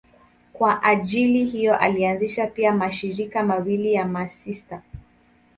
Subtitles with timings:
[0.53, 4.81] Kwa ajili hiyo alianzisha pia mashirika mawili ya masista.